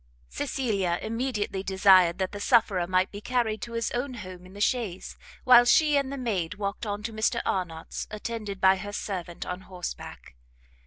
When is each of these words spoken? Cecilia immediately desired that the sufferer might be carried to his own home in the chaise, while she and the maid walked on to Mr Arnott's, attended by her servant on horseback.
Cecilia 0.29 0.97
immediately 0.99 1.61
desired 1.61 2.17
that 2.17 2.31
the 2.31 2.39
sufferer 2.39 2.87
might 2.87 3.11
be 3.11 3.21
carried 3.21 3.61
to 3.61 3.73
his 3.73 3.91
own 3.91 4.15
home 4.15 4.47
in 4.47 4.53
the 4.53 4.59
chaise, 4.59 5.15
while 5.43 5.63
she 5.63 5.95
and 5.95 6.11
the 6.11 6.17
maid 6.17 6.55
walked 6.55 6.87
on 6.87 7.03
to 7.03 7.13
Mr 7.13 7.39
Arnott's, 7.45 8.07
attended 8.09 8.59
by 8.59 8.77
her 8.77 8.93
servant 8.93 9.45
on 9.45 9.61
horseback. 9.61 10.33